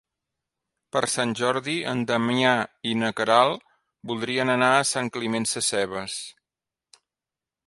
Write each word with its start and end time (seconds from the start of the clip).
Per 0.95 1.01
Sant 1.15 1.33
Jordi 1.41 1.75
en 1.91 2.01
Damià 2.13 2.55
i 2.93 2.95
na 3.03 3.13
Queralt 3.21 3.63
voldrien 4.13 4.57
anar 4.57 4.73
a 4.81 4.89
Sant 4.97 5.15
Climent 5.19 5.49
Sescebes. 5.55 6.21